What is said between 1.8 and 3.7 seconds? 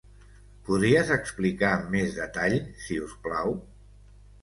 més detall si us plau?